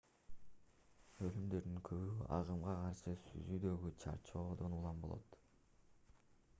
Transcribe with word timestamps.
өлүмдөрдүн 1.25 1.75
көбү 1.89 2.15
агымга 2.37 2.73
каршы 2.79 3.13
сүзүүдөгү 3.27 3.93
чарчоодон 4.05 4.79
улам 4.79 5.03
болот 5.05 5.41